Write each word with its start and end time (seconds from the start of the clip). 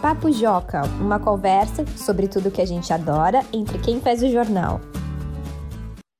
Papo 0.00 0.30
Joca, 0.30 0.82
uma 1.00 1.18
conversa 1.18 1.84
sobre 1.96 2.28
tudo 2.28 2.52
que 2.52 2.62
a 2.62 2.64
gente 2.64 2.92
adora 2.92 3.40
entre 3.52 3.80
quem 3.80 4.00
faz 4.00 4.22
o 4.22 4.28
jornal. 4.28 4.80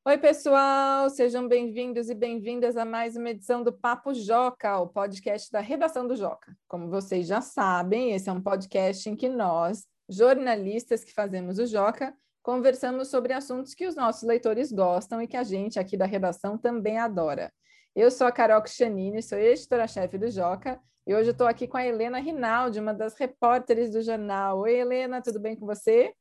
Oi, 0.05 0.19
pessoal, 0.19 1.09
sejam 1.09 1.47
bem-vindos 1.47 2.11
e 2.11 2.15
bem-vindas 2.15 2.77
a 2.77 2.85
mais 2.85 3.15
uma 3.15 3.31
edição 3.31 3.63
do 3.63 3.73
Papo 3.73 4.13
Joca, 4.13 4.79
o 4.79 4.89
podcast 4.89 5.53
da 5.53 5.61
Redação 5.61 6.09
do 6.09 6.17
Joca. 6.17 6.57
Como 6.67 6.91
vocês 6.91 7.29
já 7.29 7.41
sabem, 7.41 8.15
esse 8.15 8.29
é 8.29 8.33
um 8.33 8.43
podcast 8.43 9.09
em 9.09 9.15
que 9.15 9.29
nós, 9.29 9.87
jornalistas 10.09 11.05
que 11.05 11.15
fazemos 11.15 11.61
o 11.61 11.67
Joca, 11.67 12.13
conversamos 12.43 13.07
sobre 13.07 13.33
assuntos 13.33 13.75
que 13.75 13.87
os 13.87 13.95
nossos 13.95 14.25
leitores 14.25 14.73
gostam 14.73 15.23
e 15.23 15.29
que 15.29 15.37
a 15.37 15.45
gente 15.45 15.79
aqui 15.79 15.97
da 15.97 16.05
redação 16.05 16.59
também 16.59 16.99
adora. 16.99 17.53
Eu 17.95 18.11
sou 18.11 18.27
a 18.27 18.33
Carol 18.33 18.67
Chanini, 18.67 19.23
sou 19.23 19.39
editora-chefe 19.39 20.19
do 20.19 20.29
Joca 20.29 20.81
e 21.09 21.15
hoje 21.15 21.31
eu 21.31 21.33
estou 21.33 21.47
aqui 21.47 21.67
com 21.67 21.79
a 21.79 21.87
Helena 21.87 22.19
Rinaldi, 22.19 22.79
uma 22.79 22.93
das 22.93 23.15
repórteres 23.15 23.91
do 23.91 24.03
jornal. 24.03 24.59
Oi, 24.59 24.75
Helena, 24.75 25.23
tudo 25.23 25.41
bem 25.41 25.57
com 25.57 25.65
você? 25.65 26.13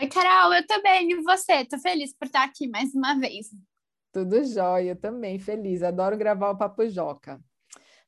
Oi, 0.00 0.06
Carol, 0.06 0.54
eu 0.54 0.64
tô 0.64 0.80
bem. 0.80 1.10
E 1.10 1.20
você? 1.20 1.64
Tô 1.64 1.76
feliz 1.80 2.16
por 2.16 2.26
estar 2.26 2.44
aqui 2.44 2.68
mais 2.68 2.94
uma 2.94 3.18
vez. 3.18 3.48
Tudo 4.12 4.44
jóia, 4.44 4.90
eu 4.90 4.96
também 4.96 5.36
feliz. 5.40 5.82
Adoro 5.82 6.16
gravar 6.16 6.50
o 6.50 6.56
Papo 6.56 6.88
Joca. 6.88 7.40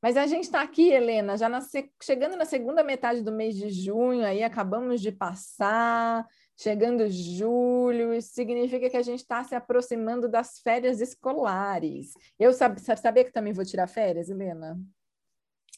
Mas 0.00 0.16
a 0.16 0.28
gente 0.28 0.44
está 0.44 0.62
aqui, 0.62 0.92
Helena, 0.92 1.36
já 1.36 1.48
na, 1.48 1.58
chegando 2.00 2.36
na 2.36 2.44
segunda 2.44 2.84
metade 2.84 3.20
do 3.20 3.32
mês 3.32 3.56
de 3.56 3.68
junho, 3.68 4.24
aí 4.24 4.44
acabamos 4.44 5.00
de 5.00 5.10
passar, 5.10 6.24
chegando 6.56 7.10
julho, 7.10 8.14
isso 8.14 8.32
significa 8.32 8.88
que 8.88 8.96
a 8.96 9.02
gente 9.02 9.20
está 9.20 9.42
se 9.42 9.56
aproximando 9.56 10.28
das 10.28 10.60
férias 10.60 11.00
escolares. 11.00 12.12
Eu 12.38 12.52
sab 12.52 12.78
sabia 12.78 13.24
que 13.24 13.32
também 13.32 13.52
vou 13.52 13.64
tirar 13.64 13.88
férias, 13.88 14.30
Helena? 14.30 14.78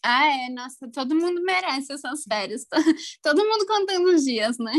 Ah, 0.08 0.46
é, 0.46 0.50
nossa, 0.50 0.88
todo 0.88 1.16
mundo 1.16 1.42
merece 1.42 1.92
essas 1.92 2.22
férias. 2.22 2.64
Todo 3.20 3.44
mundo 3.44 3.66
contando 3.66 4.04
os 4.14 4.22
dias, 4.22 4.56
né? 4.56 4.70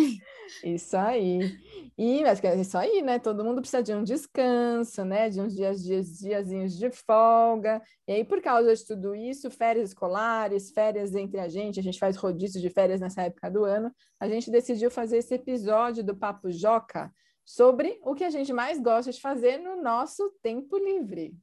Isso 0.64 0.96
aí. 0.96 1.54
E 1.98 2.22
mas 2.22 2.42
é 2.42 2.56
isso 2.56 2.78
aí, 2.78 3.02
né? 3.02 3.20
Todo 3.20 3.44
mundo 3.44 3.60
precisa 3.60 3.84
de 3.84 3.94
um 3.94 4.06
descanso, 4.06 5.04
né? 5.04 5.30
De 5.30 5.42
uns 5.42 5.54
dias, 5.54 5.84
dias, 5.84 6.20
diazinhos 6.20 6.78
de 6.78 6.90
folga. 6.92 7.82
E 8.08 8.14
aí, 8.14 8.24
por 8.24 8.42
causa 8.42 8.74
de 8.74 8.88
tudo 8.88 9.14
isso, 9.14 9.52
férias 9.52 9.90
escolares, 9.90 10.72
férias 10.72 11.14
entre 11.14 11.42
a 11.42 11.50
gente, 11.50 11.78
a 11.78 11.84
gente 11.84 12.00
faz 12.00 12.16
rodízio 12.16 12.62
de 12.62 12.70
férias 12.70 13.02
nessa 13.02 13.24
época 13.24 13.52
do 13.52 13.66
ano. 13.66 13.92
A 14.22 14.30
gente 14.30 14.50
decidiu 14.50 14.90
fazer 14.90 15.18
esse 15.18 15.34
episódio 15.34 16.06
do 16.06 16.16
Papo 16.16 16.50
Joca 16.50 17.12
sobre 17.44 18.00
o 18.02 18.16
que 18.16 18.24
a 18.24 18.30
gente 18.30 18.54
mais 18.54 18.80
gosta 18.80 19.12
de 19.12 19.20
fazer 19.20 19.58
no 19.58 19.82
nosso 19.82 20.32
tempo 20.42 20.78
livre. 20.78 21.36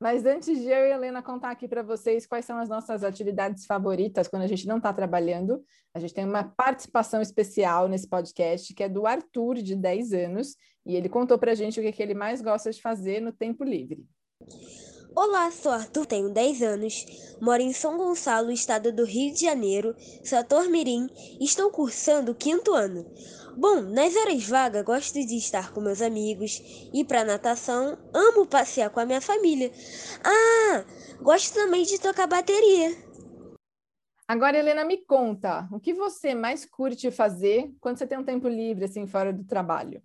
Mas 0.00 0.24
antes 0.24 0.60
de 0.60 0.66
eu 0.66 0.86
e 0.86 0.92
a 0.92 0.94
Helena 0.94 1.22
contar 1.22 1.50
aqui 1.50 1.66
para 1.66 1.82
vocês 1.82 2.24
quais 2.24 2.44
são 2.44 2.56
as 2.58 2.68
nossas 2.68 3.02
atividades 3.02 3.66
favoritas 3.66 4.28
quando 4.28 4.42
a 4.42 4.46
gente 4.46 4.66
não 4.66 4.76
está 4.76 4.92
trabalhando, 4.92 5.60
a 5.92 5.98
gente 5.98 6.14
tem 6.14 6.24
uma 6.24 6.44
participação 6.44 7.20
especial 7.20 7.88
nesse 7.88 8.08
podcast, 8.08 8.72
que 8.72 8.84
é 8.84 8.88
do 8.88 9.06
Arthur, 9.06 9.56
de 9.56 9.74
10 9.74 10.12
anos, 10.12 10.56
e 10.86 10.94
ele 10.94 11.08
contou 11.08 11.36
para 11.36 11.50
a 11.50 11.54
gente 11.54 11.80
o 11.80 11.82
que, 11.82 11.90
que 11.90 12.02
ele 12.02 12.14
mais 12.14 12.40
gosta 12.40 12.70
de 12.70 12.80
fazer 12.80 13.20
no 13.20 13.32
tempo 13.32 13.64
livre. 13.64 14.06
Olá, 15.20 15.50
sou 15.50 15.72
Arthur, 15.72 16.06
tenho 16.06 16.30
10 16.30 16.62
anos, 16.62 17.34
moro 17.40 17.60
em 17.60 17.72
São 17.72 17.98
Gonçalo, 17.98 18.52
estado 18.52 18.92
do 18.92 19.04
Rio 19.04 19.34
de 19.34 19.40
Janeiro, 19.40 19.96
sou 20.22 20.70
mirim 20.70 21.10
e 21.40 21.44
estou 21.44 21.72
cursando 21.72 22.30
o 22.30 22.34
quinto 22.36 22.72
ano. 22.72 23.04
Bom, 23.56 23.80
nas 23.80 24.14
horas 24.14 24.48
vagas 24.48 24.84
gosto 24.84 25.14
de 25.14 25.36
estar 25.36 25.72
com 25.72 25.80
meus 25.80 26.00
amigos, 26.00 26.62
ir 26.94 27.04
para 27.04 27.24
natação, 27.24 27.98
amo 28.14 28.46
passear 28.46 28.90
com 28.90 29.00
a 29.00 29.04
minha 29.04 29.20
família. 29.20 29.72
Ah, 30.22 30.84
gosto 31.20 31.52
também 31.52 31.82
de 31.82 32.00
tocar 32.00 32.28
bateria. 32.28 32.96
Agora, 34.28 34.56
Helena, 34.56 34.84
me 34.84 34.98
conta, 34.98 35.68
o 35.72 35.80
que 35.80 35.92
você 35.92 36.32
mais 36.32 36.64
curte 36.64 37.10
fazer 37.10 37.68
quando 37.80 37.98
você 37.98 38.06
tem 38.06 38.18
um 38.18 38.24
tempo 38.24 38.46
livre, 38.46 38.84
assim, 38.84 39.04
fora 39.04 39.32
do 39.32 39.42
trabalho? 39.42 40.00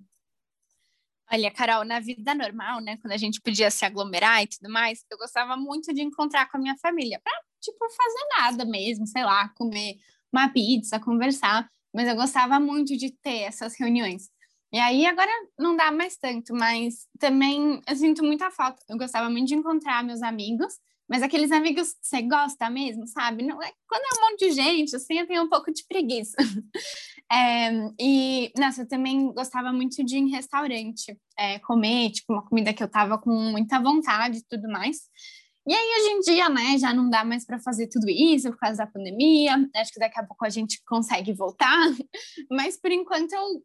Olha, 1.31 1.50
Carol, 1.51 1.84
na 1.85 2.00
vida 2.00 2.35
normal, 2.35 2.79
né, 2.81 2.97
quando 2.97 3.13
a 3.13 3.17
gente 3.17 3.41
podia 3.41 3.72
se 3.72 3.85
aglomerar 3.85 4.44
e 4.44 4.47
tudo 4.47 4.72
mais, 4.72 5.03
eu 5.11 5.17
gostava 5.17 5.56
muito 5.57 5.94
de 5.94 6.01
encontrar 6.01 6.50
com 6.50 6.57
a 6.57 6.59
minha 6.59 6.75
família, 6.78 7.19
para, 7.23 7.34
tipo, 7.61 7.78
fazer 7.89 8.25
nada 8.39 8.66
mesmo, 8.66 9.07
sei 9.07 9.23
lá, 9.23 9.50
comer 9.56 9.95
uma 10.31 10.50
pizza, 10.50 11.00
conversar 11.00 11.67
mas 11.94 12.07
eu 12.07 12.16
gostava 12.16 12.59
muito 12.59 12.97
de 12.97 13.12
ter 13.12 13.41
essas 13.44 13.79
reuniões. 13.79 14.23
E 14.72 14.79
aí 14.79 15.06
agora 15.06 15.29
não 15.59 15.75
dá 15.75 15.91
mais 15.91 16.17
tanto, 16.17 16.56
mas 16.56 17.07
também 17.19 17.79
eu 17.88 17.95
sinto 17.95 18.23
muita 18.23 18.50
falta. 18.50 18.81
Eu 18.89 18.97
gostava 18.97 19.29
muito 19.29 19.47
de 19.47 19.53
encontrar 19.56 20.03
meus 20.03 20.23
amigos, 20.23 20.73
mas 21.09 21.22
aqueles 21.22 21.52
amigos 21.52 21.94
que 21.94 22.08
você 22.08 22.22
gosta 22.22 22.69
mesmo, 22.69 23.08
sabe? 23.08 23.44
Não 23.44 23.62
é 23.62 23.72
quando 23.88 24.03
é 24.03 24.18
um 24.18 24.31
monte 24.31 24.47
de 24.47 24.52
gente, 24.52 24.96
assim, 24.96 25.19
eu 25.19 25.28
tenho 25.28 25.44
um 25.44 25.50
pouco 25.50 25.72
de 25.72 25.86
preguiça. 25.88 26.36
É, 27.31 27.72
e, 28.00 28.52
nossa, 28.56 28.84
eu 28.84 28.88
também 28.88 29.34
gostava 29.34 29.74
muito 29.74 30.03
de 30.03 30.18
ir 30.18 30.19
em 30.19 30.30
restaurante, 30.30 31.18
é, 31.40 31.58
comer, 31.59 32.12
tipo, 32.12 32.31
uma 32.31 32.46
comida 32.46 32.72
que 32.72 32.84
eu 32.84 32.88
tava 32.88 33.18
com 33.18 33.31
muita 33.31 33.80
vontade 33.80 34.38
e 34.38 34.44
tudo 34.47 34.69
mais. 34.69 34.97
E 35.66 35.74
aí, 35.74 36.02
hoje 36.02 36.09
em 36.12 36.19
dia, 36.19 36.50
né, 36.50 36.78
já 36.78 36.94
não 36.94 37.09
dá 37.09 37.24
mais 37.24 37.46
para 37.46 37.58
fazer 37.58 37.88
tudo 37.88 38.08
isso 38.09 38.52
por 38.52 38.59
causa 38.59 38.80
da 38.80 38.88
pandemia. 38.88 39.53
Acho 39.75 39.94
que 39.94 40.00
daqui 40.00 40.19
a 40.19 40.25
pouco 40.25 40.46
a 40.46 40.50
gente 40.50 40.80
consegue 40.86 41.34
voltar, 41.34 41.72
mas 42.52 42.80
por 42.80 42.92
enquanto 42.92 43.34
eu 43.34 43.63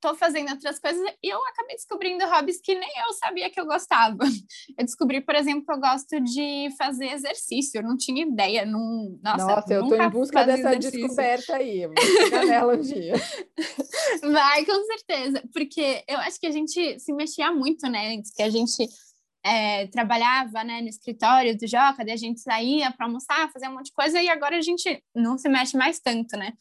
tô 0.00 0.14
fazendo 0.14 0.50
outras 0.50 0.78
coisas 0.78 1.00
e 1.22 1.28
eu 1.28 1.38
acabei 1.46 1.76
descobrindo 1.76 2.26
hobbies 2.26 2.60
que 2.60 2.74
nem 2.74 2.90
eu 3.06 3.12
sabia 3.14 3.50
que 3.50 3.60
eu 3.60 3.66
gostava. 3.66 4.18
Eu 4.78 4.84
descobri, 4.84 5.20
por 5.20 5.34
exemplo, 5.34 5.64
que 5.64 5.72
eu 5.72 5.80
gosto 5.80 6.20
de 6.20 6.68
fazer 6.78 7.12
exercício. 7.12 7.78
Eu 7.78 7.82
não 7.82 7.96
tinha 7.96 8.22
ideia. 8.22 8.64
Não... 8.64 9.18
Nossa, 9.22 9.46
Nossa 9.46 9.74
eu 9.74 9.88
tô 9.88 9.94
em 9.94 10.08
busca 10.08 10.44
dessa 10.44 10.70
exercício. 10.70 11.00
descoberta 11.00 11.56
aí. 11.56 11.86
vou 12.30 12.46
nela 12.46 12.74
um 12.74 12.80
dia. 12.80 13.14
Vai, 14.22 14.64
com 14.64 14.84
certeza. 14.86 15.42
Porque 15.52 16.02
eu 16.08 16.18
acho 16.18 16.40
que 16.40 16.46
a 16.46 16.50
gente 16.50 16.98
se 16.98 17.12
mexia 17.12 17.52
muito, 17.52 17.88
né? 17.88 18.14
Antes 18.14 18.32
que 18.32 18.42
a 18.42 18.48
gente 18.48 18.88
é, 19.44 19.86
trabalhava 19.88 20.64
né, 20.64 20.80
no 20.80 20.88
escritório 20.88 21.56
do 21.56 21.66
Joca, 21.66 22.04
daí 22.04 22.12
a 22.12 22.16
gente 22.16 22.40
saía 22.40 22.90
para 22.92 23.06
almoçar, 23.06 23.50
fazer 23.52 23.68
um 23.68 23.74
monte 23.74 23.86
de 23.86 23.92
coisa, 23.92 24.20
e 24.20 24.28
agora 24.28 24.56
a 24.56 24.62
gente 24.62 25.02
não 25.14 25.36
se 25.36 25.48
mexe 25.48 25.76
mais 25.76 25.98
tanto, 25.98 26.36
né? 26.36 26.52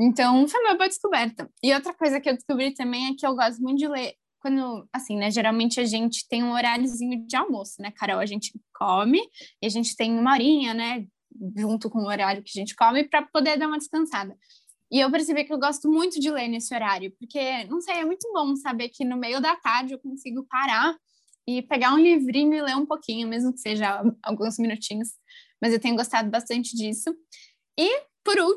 Então, 0.00 0.48
foi 0.48 0.60
uma 0.62 0.74
boa 0.74 0.88
descoberta. 0.88 1.50
E 1.62 1.74
outra 1.74 1.92
coisa 1.92 2.18
que 2.20 2.28
eu 2.28 2.34
descobri 2.34 2.72
também 2.72 3.08
é 3.08 3.14
que 3.14 3.26
eu 3.26 3.34
gosto 3.34 3.60
muito 3.60 3.78
de 3.78 3.86
ler. 3.86 4.14
Quando, 4.40 4.88
assim, 4.90 5.18
né? 5.18 5.30
Geralmente 5.30 5.78
a 5.78 5.84
gente 5.84 6.26
tem 6.26 6.42
um 6.42 6.52
horáriozinho 6.52 7.26
de 7.26 7.36
almoço, 7.36 7.74
né, 7.82 7.90
Carol? 7.90 8.18
A 8.18 8.24
gente 8.24 8.58
come 8.74 9.20
e 9.62 9.66
a 9.66 9.68
gente 9.68 9.94
tem 9.94 10.18
uma 10.18 10.32
horinha, 10.32 10.72
né? 10.72 11.06
Junto 11.54 11.90
com 11.90 11.98
o 11.98 12.06
horário 12.06 12.42
que 12.42 12.50
a 12.54 12.58
gente 12.58 12.74
come, 12.74 13.04
para 13.04 13.22
poder 13.26 13.58
dar 13.58 13.66
uma 13.66 13.76
descansada. 13.76 14.34
E 14.90 14.98
eu 14.98 15.10
percebi 15.10 15.44
que 15.44 15.52
eu 15.52 15.58
gosto 15.58 15.88
muito 15.88 16.18
de 16.18 16.30
ler 16.30 16.48
nesse 16.48 16.74
horário, 16.74 17.14
porque, 17.18 17.64
não 17.64 17.80
sei, 17.80 17.96
é 17.96 18.04
muito 18.04 18.26
bom 18.32 18.56
saber 18.56 18.88
que 18.88 19.04
no 19.04 19.16
meio 19.16 19.40
da 19.40 19.54
tarde 19.54 19.92
eu 19.92 19.98
consigo 20.00 20.44
parar 20.48 20.96
e 21.46 21.62
pegar 21.62 21.94
um 21.94 21.98
livrinho 21.98 22.54
e 22.54 22.62
ler 22.62 22.76
um 22.76 22.86
pouquinho, 22.86 23.28
mesmo 23.28 23.52
que 23.52 23.60
seja 23.60 24.02
alguns 24.22 24.58
minutinhos. 24.58 25.10
Mas 25.60 25.72
eu 25.72 25.78
tenho 25.78 25.94
gostado 25.94 26.30
bastante 26.30 26.74
disso. 26.74 27.14
E, 27.78 27.88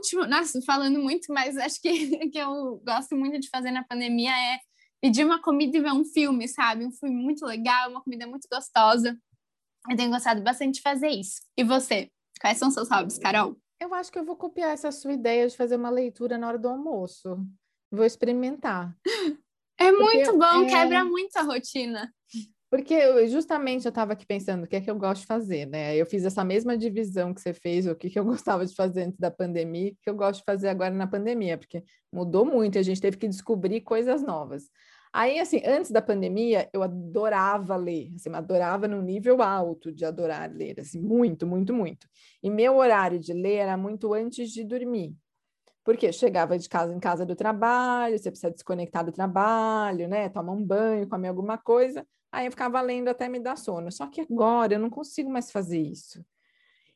último, 0.03 0.27
nossa, 0.27 0.61
falando 0.61 0.99
muito, 0.99 1.33
mas 1.33 1.57
acho 1.57 1.81
que 1.81 1.89
que 2.29 2.37
eu 2.37 2.81
gosto 2.85 3.15
muito 3.15 3.39
de 3.39 3.49
fazer 3.49 3.71
na 3.71 3.83
pandemia 3.83 4.31
é 4.31 4.59
pedir 5.01 5.25
uma 5.25 5.41
comida 5.41 5.77
e 5.77 5.81
ver 5.81 5.93
um 5.93 6.05
filme, 6.05 6.47
sabe? 6.47 6.85
Um 6.85 6.91
filme 6.91 7.15
muito 7.15 7.45
legal, 7.45 7.89
uma 7.89 8.03
comida 8.03 8.27
muito 8.27 8.47
gostosa. 8.51 9.17
Eu 9.89 9.97
tenho 9.97 10.11
gostado 10.11 10.41
bastante 10.41 10.75
de 10.75 10.81
fazer 10.81 11.09
isso. 11.09 11.41
E 11.57 11.63
você? 11.63 12.09
Quais 12.39 12.57
são 12.57 12.71
seus 12.71 12.89
hobbies, 12.89 13.17
Carol? 13.17 13.57
Eu 13.79 13.93
acho 13.93 14.11
que 14.11 14.17
eu 14.17 14.23
vou 14.23 14.35
copiar 14.35 14.71
essa 14.71 14.91
sua 14.91 15.13
ideia 15.13 15.47
de 15.47 15.57
fazer 15.57 15.75
uma 15.75 15.89
leitura 15.89 16.37
na 16.37 16.47
hora 16.47 16.57
do 16.57 16.69
almoço. 16.69 17.37
Vou 17.91 18.05
experimentar. 18.05 18.95
É 19.75 19.91
muito 19.91 20.31
Porque, 20.31 20.37
bom, 20.37 20.63
é... 20.63 20.69
quebra 20.69 21.03
muito 21.03 21.35
a 21.35 21.41
rotina. 21.41 22.13
Porque 22.73 23.27
justamente 23.27 23.85
eu 23.85 23.89
estava 23.89 24.13
aqui 24.13 24.25
pensando 24.25 24.63
o 24.63 24.67
que 24.67 24.75
é 24.75 24.81
que 24.81 24.89
eu 24.89 24.97
gosto 24.97 25.21
de 25.21 25.27
fazer, 25.27 25.67
né? 25.67 25.95
Eu 25.95 26.07
fiz 26.07 26.25
essa 26.25 26.43
mesma 26.43 26.75
divisão 26.75 27.31
que 27.31 27.39
você 27.39 27.53
fez, 27.53 27.85
o 27.85 27.93
que, 27.93 28.09
que 28.09 28.17
eu 28.17 28.25
gostava 28.25 28.65
de 28.65 28.73
fazer 28.73 29.03
antes 29.03 29.19
da 29.19 29.29
pandemia, 29.29 29.91
o 29.91 29.95
que 30.01 30.09
eu 30.09 30.15
gosto 30.15 30.39
de 30.39 30.43
fazer 30.43 30.69
agora 30.69 30.89
na 30.89 31.05
pandemia, 31.05 31.55
porque 31.55 31.83
mudou 32.11 32.43
muito, 32.43 32.79
a 32.79 32.81
gente 32.81 32.99
teve 32.99 33.15
que 33.15 33.27
descobrir 33.27 33.81
coisas 33.81 34.23
novas. 34.23 34.71
Aí, 35.13 35.37
assim, 35.37 35.61
antes 35.63 35.91
da 35.91 36.01
pandemia, 36.01 36.67
eu 36.73 36.81
adorava 36.81 37.75
ler, 37.75 38.11
assim, 38.15 38.33
adorava 38.33 38.87
num 38.87 39.03
nível 39.03 39.43
alto 39.43 39.91
de 39.91 40.03
adorar 40.03 40.51
ler, 40.51 40.79
assim, 40.79 40.99
muito, 40.99 41.45
muito, 41.45 41.75
muito. 41.75 42.07
E 42.41 42.49
meu 42.49 42.77
horário 42.77 43.19
de 43.19 43.33
ler 43.33 43.57
era 43.57 43.77
muito 43.77 44.15
antes 44.15 44.49
de 44.49 44.63
dormir. 44.63 45.15
Porque 45.83 46.11
chegava 46.11 46.57
de 46.57 46.67
casa 46.67 46.91
em 46.91 46.99
casa 46.99 47.23
do 47.23 47.35
trabalho, 47.35 48.17
você 48.17 48.31
precisa 48.31 48.51
desconectar 48.51 49.05
do 49.05 49.11
trabalho, 49.11 50.07
né? 50.07 50.27
Tomar 50.27 50.53
um 50.53 50.65
banho, 50.65 51.07
comer 51.07 51.27
alguma 51.27 51.55
coisa. 51.55 52.03
Aí 52.33 52.47
eu 52.47 52.51
ficava 52.51 52.81
lendo 52.81 53.09
até 53.09 53.29
me 53.29 53.39
dar 53.39 53.55
sono. 53.55 53.91
Só 53.91 54.07
que 54.07 54.19
agora 54.19 54.73
eu 54.73 54.79
não 54.79 54.89
consigo 54.89 55.29
mais 55.29 55.51
fazer 55.51 55.79
isso. 55.79 56.25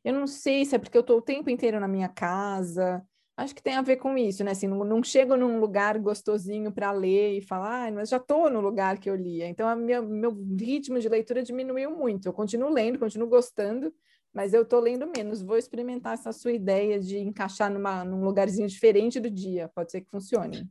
Eu 0.04 0.12
não 0.12 0.26
sei 0.26 0.66
se 0.66 0.76
é 0.76 0.80
porque 0.80 0.98
eu 0.98 1.02
estou 1.02 1.20
o 1.20 1.22
tempo 1.22 1.48
inteiro 1.48 1.80
na 1.80 1.88
minha 1.88 2.10
casa. 2.10 3.06
Acho 3.38 3.54
que 3.54 3.62
tem 3.62 3.76
a 3.76 3.84
ver 3.84 3.98
com 3.98 4.18
isso, 4.18 4.44
né? 4.44 4.52
Assim, 4.52 4.66
não, 4.66 4.84
não 4.84 5.04
chego 5.04 5.38
num 5.38 5.60
lugar 5.60 6.00
gostosinho 6.00 6.72
para 6.72 6.92
ler 6.92 7.38
e 7.38 7.42
falar, 7.42 7.88
ah, 7.88 7.92
mas 7.92 8.10
já 8.10 8.18
estou 8.18 8.50
no 8.50 8.60
lugar 8.60 8.98
que 8.98 9.08
eu 9.08 9.16
lia. 9.16 9.48
Então, 9.48 9.74
minha, 9.76 10.02
meu 10.02 10.32
ritmo 10.60 11.00
de 11.00 11.08
leitura 11.08 11.44
diminuiu 11.44 11.92
muito. 11.92 12.28
Eu 12.28 12.34
continuo 12.34 12.72
lendo, 12.72 12.98
continuo 12.98 13.30
gostando, 13.30 13.94
mas 14.34 14.56
eu 14.56 14.64
estou 14.64 14.80
lendo 14.80 15.06
menos. 15.06 15.44
Vou 15.44 15.56
experimentar 15.56 16.16
essa 16.16 16.32
sua 16.32 16.52
ideia 16.52 17.00
de 17.00 17.20
encaixar 17.20 17.72
numa, 17.72 18.04
num 18.04 18.24
lugarzinho 18.24 18.68
diferente 18.68 19.20
do 19.20 19.30
dia. 19.30 19.70
Pode 19.76 19.92
ser 19.92 20.02
que 20.02 20.10
funcione. 20.10 20.68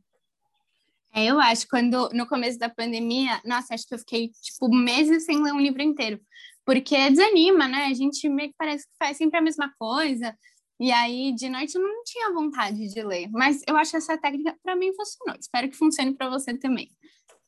É, 1.17 1.25
eu 1.25 1.39
acho, 1.39 1.67
quando 1.67 2.09
no 2.13 2.27
começo 2.27 2.59
da 2.59 2.69
pandemia, 2.69 3.41
nossa, 3.43 3.73
acho 3.73 3.87
que 3.87 3.95
eu 3.95 3.97
fiquei, 3.97 4.29
tipo, 4.39 4.69
meses 4.69 5.25
sem 5.25 5.41
ler 5.41 5.51
um 5.51 5.59
livro 5.59 5.81
inteiro. 5.81 6.21
Porque 6.63 7.09
desanima, 7.09 7.67
né? 7.67 7.85
A 7.85 7.93
gente 7.95 8.29
meio 8.29 8.49
que 8.49 8.55
parece 8.55 8.85
que 8.85 8.93
faz 8.99 9.17
sempre 9.17 9.39
a 9.39 9.41
mesma 9.41 9.73
coisa. 9.79 10.37
E 10.79 10.91
aí, 10.91 11.33
de 11.33 11.49
noite, 11.49 11.73
eu 11.73 11.81
não 11.81 12.03
tinha 12.03 12.31
vontade 12.31 12.93
de 12.93 13.01
ler. 13.01 13.27
Mas 13.31 13.63
eu 13.67 13.75
acho 13.75 13.89
que 13.89 13.97
essa 13.97 14.15
técnica, 14.15 14.55
para 14.61 14.75
mim, 14.75 14.93
funcionou. 14.93 15.39
Espero 15.39 15.67
que 15.67 15.75
funcione 15.75 16.13
para 16.13 16.29
você 16.29 16.55
também. 16.55 16.87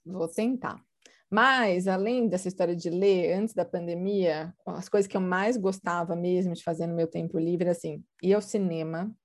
Vou 0.04 0.28
tentar. 0.28 0.82
Mas, 1.30 1.88
além 1.88 2.28
dessa 2.28 2.48
história 2.48 2.76
de 2.76 2.90
ler, 2.90 3.34
antes 3.34 3.54
da 3.54 3.64
pandemia, 3.64 4.52
as 4.66 4.90
coisas 4.90 5.08
que 5.08 5.16
eu 5.16 5.22
mais 5.22 5.58
gostava 5.58 6.16
mesmo 6.16 6.56
de 6.56 6.64
fazer 6.64 6.88
no 6.88 6.96
meu 6.96 7.06
tempo 7.06 7.38
livre, 7.38 7.70
assim, 7.70 8.04
ir 8.24 8.34
ao 8.34 8.42
cinema, 8.42 9.16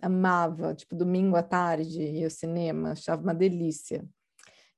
amava, 0.00 0.74
tipo, 0.74 0.94
domingo 0.94 1.36
à 1.36 1.42
tarde, 1.42 2.00
ir 2.00 2.24
ao 2.24 2.30
cinema, 2.30 2.92
achava 2.92 3.22
uma 3.22 3.34
delícia. 3.34 4.04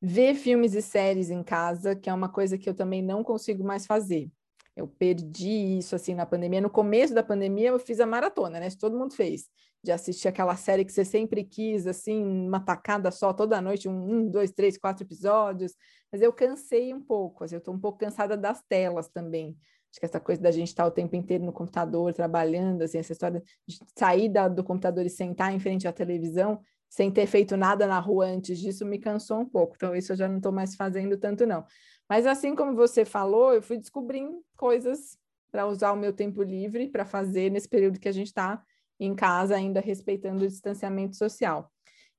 Ver 0.01 0.35
filmes 0.35 0.75
e 0.75 0.83
séries 0.83 1.31
em 1.31 1.43
casa, 1.43 1.97
que 1.97 2.09
é 2.09 2.15
uma 2.15 2.29
coisa 2.29 2.57
que 2.57 2.69
eu 2.69 2.75
também 2.75 3.03
não 3.03 3.25
consigo 3.25 3.65
mais 3.65 3.85
fazer. 3.85 4.31
Eu 4.77 4.87
perdi 4.87 5.79
isso, 5.79 5.97
assim, 5.97 6.15
na 6.15 6.25
pandemia. 6.25 6.61
No 6.61 6.71
começo 6.71 7.13
da 7.13 7.23
pandemia, 7.23 7.71
eu 7.71 7.81
fiz 7.81 7.99
a 7.99 8.07
maratona, 8.07 8.61
né? 8.61 8.69
Todo 8.79 8.97
mundo 8.97 9.13
fez. 9.13 9.49
De 9.83 9.91
assistir 9.91 10.29
aquela 10.29 10.55
série 10.57 10.85
que 10.85 10.93
você 10.93 11.05
sempre 11.05 11.43
quis, 11.43 11.85
assim, 11.85 12.23
uma 12.23 12.61
tacada 12.61 13.11
só, 13.11 13.33
toda 13.33 13.61
noite, 13.61 13.89
um, 13.89 13.93
um 13.93 14.31
dois, 14.31 14.53
três, 14.53 14.79
quatro 14.79 15.05
episódios. 15.05 15.75
Mas 16.13 16.23
eu 16.23 16.33
cansei 16.33 16.95
um 16.95 17.01
pouco, 17.03 17.43
assim, 17.43 17.57
eu 17.57 17.59
estou 17.59 17.75
um 17.75 17.79
pouco 17.81 17.99
cansada 17.99 18.37
das 18.37 18.63
telas 18.69 19.09
também. 19.09 19.57
Acho 19.99 20.01
que 20.01 20.07
essa 20.07 20.21
coisa 20.21 20.41
da 20.41 20.53
gente 20.53 20.69
estar 20.69 20.87
o 20.87 20.93
tempo 20.93 21.17
inteiro 21.17 21.45
no 21.45 21.53
computador, 21.53 22.15
trabalhando, 22.15 22.83
assim, 22.83 22.99
essa 22.99 23.13
história 23.13 23.43
de 23.67 23.81
sair 23.97 24.29
da, 24.29 24.47
do 24.47 24.63
computador 24.63 25.05
e 25.05 25.11
sentar 25.11 25.53
em 25.53 25.59
frente 25.59 25.89
à 25.89 25.93
televisão, 25.93 26.61
sem 26.89 27.11
ter 27.11 27.27
feito 27.27 27.57
nada 27.57 27.85
na 27.85 27.99
rua 27.99 28.27
antes 28.27 28.61
disso, 28.61 28.87
me 28.87 29.01
cansou 29.01 29.41
um 29.41 29.45
pouco. 29.45 29.75
Então, 29.75 29.97
isso 29.97 30.13
eu 30.13 30.17
já 30.17 30.29
não 30.29 30.37
estou 30.37 30.53
mais 30.53 30.77
fazendo 30.77 31.19
tanto, 31.19 31.45
não. 31.45 31.67
Mas, 32.09 32.29
assim 32.29 32.55
como 32.55 32.77
você 32.77 33.05
falou, 33.05 33.53
eu 33.53 33.61
fui 33.61 33.77
descobrindo 33.77 34.41
coisas 34.57 35.19
para 35.51 35.67
usar 35.67 35.91
o 35.93 35.97
meu 35.97 36.13
tempo 36.13 36.45
livre 36.45 36.89
para 36.89 37.05
fazer 37.05 37.51
nesse 37.51 37.69
período 37.69 37.99
que 37.99 38.09
a 38.09 38.13
gente 38.13 38.29
está 38.29 38.63
em 39.01 39.17
casa, 39.17 39.57
ainda 39.57 39.81
respeitando 39.81 40.45
o 40.45 40.49
distanciamento 40.49 41.17
social. 41.17 41.73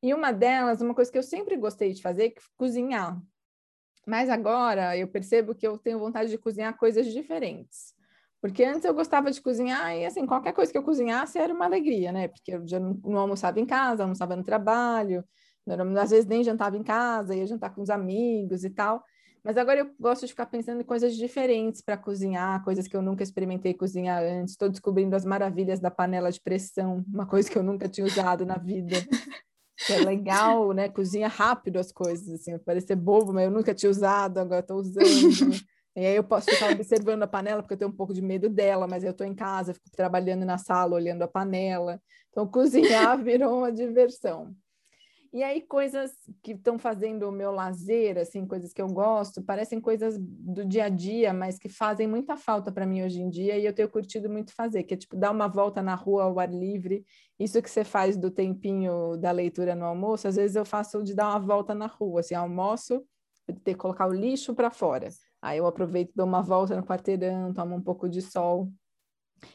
E 0.04 0.14
uma 0.14 0.34
delas, 0.34 0.82
uma 0.82 0.94
coisa 0.94 1.10
que 1.10 1.18
eu 1.18 1.24
sempre 1.24 1.56
gostei 1.56 1.94
de 1.94 2.02
fazer, 2.02 2.28
é 2.28 2.34
cozinhar. 2.58 3.18
Mas 4.10 4.28
agora 4.28 4.98
eu 4.98 5.08
percebo 5.08 5.54
que 5.54 5.68
eu 5.68 5.78
tenho 5.78 6.00
vontade 6.00 6.32
de 6.32 6.38
cozinhar 6.40 6.76
coisas 6.76 7.06
diferentes. 7.06 7.94
Porque 8.42 8.64
antes 8.64 8.84
eu 8.84 8.94
gostava 8.94 9.30
de 9.30 9.40
cozinhar 9.40 9.96
e, 9.96 10.04
assim, 10.04 10.26
qualquer 10.26 10.52
coisa 10.52 10.72
que 10.72 10.78
eu 10.78 10.82
cozinhasse 10.82 11.38
era 11.38 11.54
uma 11.54 11.66
alegria, 11.66 12.12
né? 12.12 12.28
Porque 12.28 12.56
eu 12.56 12.68
já 12.68 12.80
não, 12.80 13.00
almoçava 13.20 13.60
em 13.60 13.68
casa, 13.68 14.02
almoçava 14.02 14.36
no 14.36 14.44
trabalho, 14.44 15.24
não, 15.64 15.96
às 16.02 16.10
vezes 16.10 16.26
nem 16.26 16.44
jantava 16.44 16.76
em 16.76 16.82
casa, 16.82 17.36
ia 17.36 17.46
jantar 17.46 17.76
com 17.76 17.84
os 17.84 17.92
amigos 17.92 18.64
e 18.64 18.72
tal. 18.72 19.04
Mas 19.44 19.58
agora 19.58 19.82
eu 19.82 19.92
gosto 20.00 20.26
de 20.26 20.32
ficar 20.32 20.48
pensando 20.48 20.82
em 20.82 20.86
coisas 20.86 21.16
diferentes 21.16 21.80
para 21.80 21.96
cozinhar, 21.96 22.64
coisas 22.64 22.88
que 22.88 22.98
eu 22.98 23.04
nunca 23.04 23.22
experimentei 23.22 23.76
cozinhar 23.76 24.24
antes. 24.24 24.54
Estou 24.54 24.70
descobrindo 24.70 25.16
as 25.16 25.24
maravilhas 25.24 25.80
da 25.80 25.92
panela 25.92 26.32
de 26.32 26.42
pressão, 26.42 27.06
uma 27.14 27.28
coisa 27.28 27.48
que 27.48 27.58
eu 27.60 27.64
nunca 27.64 27.88
tinha 27.88 28.08
usado 28.08 28.44
na 28.44 28.58
vida. 28.58 28.96
que 29.86 29.94
é 29.94 30.00
legal, 30.00 30.74
né? 30.74 30.90
Cozinha 30.90 31.28
rápido 31.28 31.80
as 31.80 31.92
coisas, 31.92 32.28
assim, 32.30 32.58
parecer 32.60 32.96
bobo, 32.96 33.34
mas 33.34 33.46
eu 33.46 33.52
nunca 33.52 33.74
tinha 33.74 33.90
usado, 33.90 34.38
agora 34.38 34.60
estou 34.60 34.78
usando. 34.78 35.56
e 35.96 36.06
aí 36.06 36.16
eu 36.16 36.24
posso 36.24 36.52
ficar 36.52 36.72
observando 36.72 37.24
a 37.24 37.28
panela, 37.28 37.62
porque 37.62 37.74
eu 37.74 37.78
tenho 37.78 37.92
um 37.92 37.96
pouco 37.96 38.14
de 38.14 38.22
medo 38.22 38.50
dela, 38.50 38.88
mas 38.88 39.04
eu 39.04 39.12
estou 39.12 39.26
em 39.26 39.34
casa, 39.34 39.74
fico 39.74 39.90
trabalhando 39.92 40.46
na 40.46 40.58
sala, 40.58 40.96
olhando 40.96 41.22
a 41.22 41.28
panela. 41.28 42.02
Então, 42.30 42.46
cozinhar 42.48 43.18
virou 43.24 43.60
uma 43.60 43.72
diversão. 43.72 44.54
E 45.32 45.44
aí, 45.44 45.62
coisas 45.62 46.12
que 46.42 46.54
estão 46.54 46.80
fazendo 46.80 47.30
o 47.30 47.32
meu 47.32 47.52
lazer, 47.52 48.18
assim, 48.18 48.48
coisas 48.48 48.74
que 48.74 48.82
eu 48.82 48.88
gosto, 48.88 49.44
parecem 49.44 49.80
coisas 49.80 50.18
do 50.20 50.66
dia 50.66 50.86
a 50.86 50.90
dia, 50.90 51.32
mas 51.32 51.60
que 51.60 51.70
fazem 51.70 52.08
muita 52.08 52.36
falta 52.36 52.72
para 52.72 52.86
mim 52.86 53.04
hoje 53.04 53.22
em 53.22 53.30
dia 53.30 53.56
e 53.58 53.64
eu 53.64 53.74
tenho 53.74 53.90
curtido 53.90 54.28
muito 54.28 54.54
fazer, 54.56 54.84
que 54.84 54.96
é 54.96 54.98
tipo 54.98 55.16
dar 55.16 55.30
uma 55.30 55.48
volta 55.48 55.84
na 55.84 55.94
rua 55.94 56.24
ao 56.24 56.40
ar 56.40 56.52
livre. 56.52 57.06
Isso 57.40 57.62
que 57.62 57.70
você 57.70 57.84
faz 57.84 58.18
do 58.18 58.32
tempinho 58.32 59.18
da 59.18 59.30
leitura 59.32 59.76
no 59.76 59.86
almoço, 59.86 60.28
às 60.28 60.36
vezes 60.36 60.56
eu 60.56 60.66
faço 60.66 61.04
de 61.04 61.14
dar 61.14 61.30
uma 61.30 61.40
volta 61.40 61.76
na 61.76 61.86
rua, 61.86 62.22
assim, 62.22 62.34
almoço, 62.34 63.06
ter 63.64 63.74
que 63.74 63.76
colocar 63.76 64.08
o 64.08 64.14
lixo 64.14 64.56
para 64.56 64.72
fora. 64.72 65.10
Aí 65.42 65.60
eu 65.60 65.68
aproveito, 65.68 66.12
dou 66.16 66.26
uma 66.26 66.42
volta 66.42 66.76
no 66.76 66.84
quarteirão, 66.84 67.54
tomo 67.54 67.76
um 67.76 67.82
pouco 67.82 68.10
de 68.10 68.22
sol. 68.22 68.72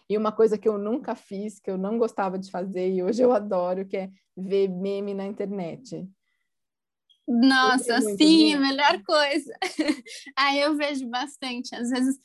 E 0.08 0.16
uma 0.16 0.32
coisa 0.32 0.58
que 0.58 0.68
eu 0.68 0.78
nunca 0.78 1.14
fiz, 1.14 1.58
que 1.58 1.70
eu 1.70 1.78
não 1.78 1.98
gostava 1.98 2.38
de 2.38 2.50
fazer 2.50 2.92
e 2.92 3.02
hoje 3.02 3.22
eu 3.22 3.32
adoro, 3.32 3.86
que 3.86 3.96
é 3.96 4.10
ver 4.36 4.68
meme 4.68 5.14
na 5.14 5.26
internet. 5.26 6.06
Nossa, 7.26 8.00
sim, 8.16 8.54
a 8.54 8.60
melhor 8.60 9.02
coisa. 9.02 9.52
Aí 10.36 10.60
eu 10.60 10.76
vejo 10.76 11.08
bastante. 11.08 11.74
Às 11.74 11.88
vezes 11.88 12.18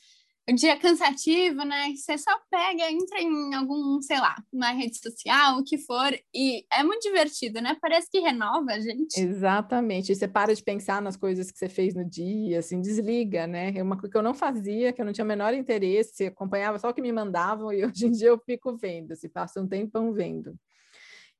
dia 0.54 0.76
cansativo, 0.78 1.64
né? 1.64 1.92
Você 1.94 2.16
só 2.18 2.30
pega, 2.50 2.90
entra 2.90 3.20
em 3.20 3.54
algum, 3.54 4.00
sei 4.00 4.18
lá, 4.18 4.34
uma 4.52 4.70
rede 4.70 4.98
social, 4.98 5.58
o 5.58 5.64
que 5.64 5.78
for, 5.78 6.12
e 6.34 6.64
é 6.72 6.82
muito 6.82 7.02
divertido, 7.02 7.60
né? 7.60 7.76
Parece 7.80 8.10
que 8.10 8.20
renova 8.20 8.72
a 8.72 8.80
gente. 8.80 9.20
Exatamente. 9.20 10.12
E 10.12 10.14
você 10.14 10.26
para 10.26 10.54
de 10.54 10.62
pensar 10.62 11.00
nas 11.02 11.16
coisas 11.16 11.50
que 11.50 11.58
você 11.58 11.68
fez 11.68 11.94
no 11.94 12.04
dia, 12.04 12.58
assim, 12.58 12.80
desliga, 12.80 13.46
né? 13.46 13.72
É 13.76 13.82
uma 13.82 13.96
coisa 13.96 14.10
que 14.10 14.18
eu 14.18 14.22
não 14.22 14.34
fazia, 14.34 14.92
que 14.92 15.00
eu 15.00 15.04
não 15.04 15.12
tinha 15.12 15.24
o 15.24 15.28
menor 15.28 15.54
interesse, 15.54 16.26
acompanhava 16.26 16.78
só 16.78 16.90
o 16.90 16.94
que 16.94 17.02
me 17.02 17.12
mandavam, 17.12 17.72
e 17.72 17.82
hoje 17.86 18.06
em 18.06 18.10
dia 18.10 18.28
eu 18.28 18.38
fico 18.38 18.76
vendo, 18.76 19.14
se 19.16 19.28
passa 19.28 19.60
um 19.60 19.68
tempão 19.68 20.12
vendo. 20.12 20.58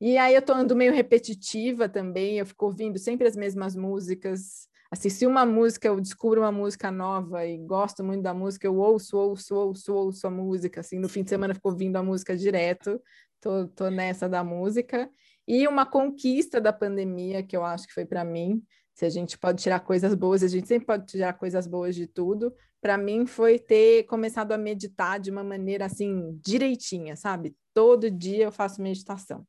E 0.01 0.17
aí 0.17 0.35
eu 0.35 0.41
tô 0.41 0.55
ando 0.55 0.75
meio 0.75 0.95
repetitiva 0.95 1.87
também, 1.87 2.39
eu 2.39 2.47
fico 2.47 2.65
ouvindo 2.65 2.99
sempre 2.99 3.29
as 3.29 3.37
mesmas 3.37 3.77
músicas. 3.77 4.70
Assim, 4.91 5.09
se 5.09 5.25
uma 5.25 5.47
música, 5.47 5.87
eu 5.87 6.01
descubro 6.01 6.41
uma 6.41 6.51
música 6.51 6.91
nova 6.91 7.47
e 7.47 7.57
gosto 7.59 8.03
muito 8.03 8.23
da 8.23 8.35
música, 8.35 8.67
eu 8.67 8.77
ouço, 8.77 9.17
ouço, 9.17 9.55
ouço, 9.55 9.95
ouço 9.95 10.27
a 10.27 10.31
música. 10.31 10.81
Assim, 10.81 10.99
no 10.99 11.09
fim 11.09 11.23
de 11.23 11.31
semana 11.31 11.53
eu 11.53 11.55
fico 11.55 11.69
ouvindo 11.69 11.97
a 11.97 12.03
música 12.03 12.37
direto, 12.37 13.01
tô, 13.41 13.69
tô 13.69 13.89
nessa 13.89 14.29
da 14.29 14.43
música. 14.43 15.09
E 15.47 15.69
uma 15.69 15.87
conquista 15.87 16.61
da 16.61 16.73
pandemia, 16.73 17.43
que 17.43 17.57
eu 17.57 17.65
acho 17.65 17.87
que 17.87 17.95
foi 17.95 18.05
para 18.05 18.25
mim, 18.25 18.63
se 18.93 19.05
a 19.05 19.09
gente 19.09 19.39
pode 19.39 19.63
tirar 19.63 19.81
coisas 19.81 20.13
boas, 20.15 20.43
a 20.43 20.49
gente 20.49 20.67
sempre 20.67 20.87
pode 20.87 21.07
tirar 21.07 21.35
coisas 21.35 21.69
boas 21.69 21.95
de 21.95 22.09
tudo. 22.09 22.53
Para 22.81 22.99
mim 22.99 23.27
foi 23.27 23.61
ter 23.61 24.05
começado 24.05 24.51
a 24.53 24.59
meditar 24.59 25.21
de 25.21 25.31
uma 25.31 25.45
maneira 25.45 25.85
assim 25.85 26.37
direitinha, 26.45 27.15
sabe? 27.15 27.57
Todo 27.73 28.11
dia 28.11 28.45
eu 28.45 28.53
faço 28.53 28.83
meditação. 28.83 29.47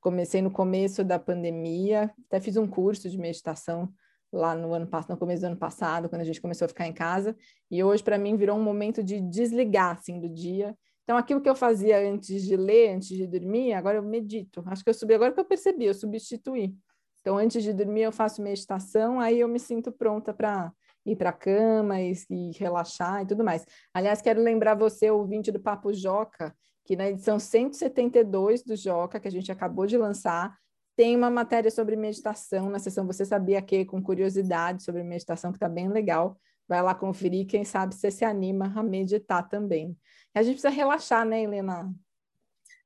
Comecei 0.00 0.40
no 0.40 0.50
começo 0.50 1.02
da 1.02 1.18
pandemia, 1.18 2.12
até 2.26 2.38
fiz 2.38 2.56
um 2.56 2.66
curso 2.66 3.10
de 3.10 3.18
meditação 3.18 3.92
lá 4.34 4.54
no 4.54 4.74
ano 4.74 4.86
passado, 4.86 5.10
no 5.10 5.16
começo 5.16 5.42
do 5.42 5.46
ano 5.46 5.56
passado, 5.56 6.08
quando 6.08 6.22
a 6.22 6.24
gente 6.24 6.40
começou 6.40 6.66
a 6.66 6.68
ficar 6.68 6.86
em 6.86 6.92
casa, 6.92 7.36
e 7.70 7.82
hoje 7.82 8.02
para 8.02 8.18
mim 8.18 8.36
virou 8.36 8.58
um 8.58 8.62
momento 8.62 9.02
de 9.02 9.20
desligar 9.20 9.96
assim 9.96 10.20
do 10.20 10.28
dia. 10.28 10.76
Então 11.04 11.16
aquilo 11.16 11.40
que 11.40 11.48
eu 11.48 11.54
fazia 11.54 11.98
antes 11.98 12.42
de 12.42 12.56
ler, 12.56 12.94
antes 12.96 13.08
de 13.08 13.26
dormir, 13.26 13.72
agora 13.74 13.98
eu 13.98 14.02
medito. 14.02 14.62
Acho 14.66 14.82
que 14.82 14.90
eu 14.90 14.94
subi 14.94 15.14
agora 15.14 15.32
que 15.32 15.40
eu 15.40 15.44
percebi, 15.44 15.86
eu 15.86 15.94
substituí. 15.94 16.74
Então 17.20 17.38
antes 17.38 17.62
de 17.62 17.72
dormir 17.72 18.02
eu 18.02 18.12
faço 18.12 18.42
meditação, 18.42 19.20
aí 19.20 19.40
eu 19.40 19.48
me 19.48 19.58
sinto 19.58 19.92
pronta 19.92 20.32
para 20.34 20.72
ir 21.06 21.16
para 21.16 21.30
a 21.30 21.32
cama 21.32 22.00
e, 22.00 22.12
e 22.30 22.50
relaxar 22.58 23.22
e 23.22 23.26
tudo 23.26 23.44
mais. 23.44 23.64
Aliás, 23.92 24.22
quero 24.22 24.42
lembrar 24.42 24.74
você, 24.74 25.10
ouvinte 25.10 25.52
do 25.52 25.60
Papo 25.60 25.92
Joca, 25.92 26.54
que 26.84 26.96
na 26.96 27.08
edição 27.08 27.38
172 27.38 28.62
do 28.62 28.76
Joca, 28.76 29.20
que 29.20 29.28
a 29.28 29.30
gente 29.30 29.50
acabou 29.52 29.86
de 29.86 29.96
lançar, 29.96 30.56
tem 30.96 31.16
uma 31.16 31.30
matéria 31.30 31.70
sobre 31.70 31.96
meditação 31.96 32.70
na 32.70 32.78
sessão 32.78 33.06
Você 33.06 33.24
Sabia 33.24 33.60
Que, 33.60 33.84
com 33.84 34.02
curiosidade 34.02 34.82
sobre 34.82 35.02
meditação, 35.02 35.50
que 35.50 35.56
está 35.56 35.68
bem 35.68 35.88
legal. 35.88 36.38
Vai 36.68 36.82
lá 36.82 36.94
conferir, 36.94 37.46
quem 37.46 37.64
sabe 37.64 37.94
você 37.94 38.10
se 38.10 38.24
anima 38.24 38.72
a 38.74 38.82
meditar 38.82 39.48
também. 39.48 39.96
A 40.34 40.42
gente 40.42 40.54
precisa 40.54 40.70
relaxar, 40.70 41.26
né, 41.26 41.42
Helena? 41.42 41.94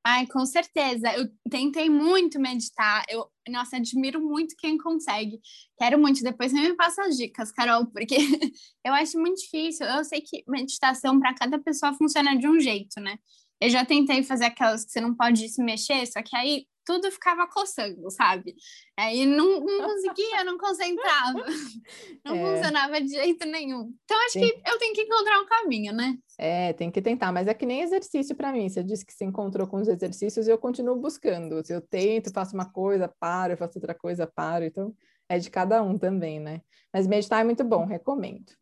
Ai, 0.04 0.26
com 0.26 0.44
certeza. 0.46 1.12
Eu 1.14 1.28
tentei 1.50 1.90
muito 1.90 2.40
meditar. 2.40 3.04
Eu, 3.10 3.30
nossa, 3.48 3.76
admiro 3.76 4.20
muito 4.20 4.56
quem 4.56 4.78
consegue. 4.78 5.38
Quero 5.76 5.98
muito. 5.98 6.22
Depois 6.22 6.50
você 6.50 6.60
me 6.60 6.74
passa 6.74 7.02
as 7.02 7.16
dicas, 7.16 7.52
Carol, 7.52 7.86
porque 7.86 8.16
eu 8.84 8.94
acho 8.94 9.18
muito 9.18 9.38
difícil. 9.38 9.86
Eu 9.86 10.04
sei 10.04 10.22
que 10.22 10.42
meditação 10.48 11.20
para 11.20 11.34
cada 11.34 11.58
pessoa 11.58 11.92
funciona 11.94 12.36
de 12.36 12.48
um 12.48 12.58
jeito, 12.58 13.00
né? 13.00 13.18
Eu 13.60 13.70
já 13.70 13.84
tentei 13.84 14.22
fazer 14.22 14.44
aquelas 14.44 14.84
que 14.84 14.92
você 14.92 15.00
não 15.00 15.14
pode 15.14 15.48
se 15.48 15.62
mexer, 15.62 16.06
só 16.06 16.22
que 16.22 16.36
aí 16.36 16.66
tudo 16.88 17.10
ficava 17.12 17.46
coçando, 17.46 18.10
sabe? 18.10 18.54
Aí 18.96 19.26
não, 19.26 19.60
não 19.60 19.82
conseguia, 19.84 20.42
não 20.42 20.56
concentrava, 20.56 21.44
não 22.24 22.34
é. 22.34 22.54
funcionava 22.54 22.98
de 22.98 23.08
jeito 23.08 23.46
nenhum. 23.46 23.92
Então 24.04 24.16
acho 24.24 24.40
tem... 24.40 24.48
que 24.48 24.70
eu 24.70 24.78
tenho 24.78 24.94
que 24.94 25.02
encontrar 25.02 25.38
um 25.38 25.46
caminho, 25.46 25.92
né? 25.92 26.16
É, 26.38 26.72
tem 26.72 26.90
que 26.90 27.02
tentar, 27.02 27.30
mas 27.30 27.46
é 27.46 27.52
que 27.52 27.66
nem 27.66 27.82
exercício 27.82 28.34
para 28.34 28.52
mim. 28.52 28.68
Você 28.68 28.82
disse 28.82 29.04
que 29.04 29.12
se 29.12 29.24
encontrou 29.24 29.66
com 29.66 29.76
os 29.76 29.88
exercícios 29.88 30.48
e 30.48 30.50
eu 30.50 30.56
continuo 30.56 30.96
buscando. 30.96 31.62
Se 31.62 31.74
eu 31.74 31.82
tento, 31.82 32.32
faço 32.32 32.54
uma 32.54 32.72
coisa, 32.72 33.12
paro, 33.20 33.56
faço 33.58 33.78
outra 33.78 33.94
coisa, 33.94 34.26
paro. 34.26 34.64
Então 34.64 34.94
é 35.28 35.38
de 35.38 35.50
cada 35.50 35.82
um 35.82 35.98
também, 35.98 36.40
né? 36.40 36.62
Mas 36.92 37.06
meditar 37.06 37.42
é 37.42 37.44
muito 37.44 37.64
bom, 37.64 37.84
recomendo. 37.84 38.52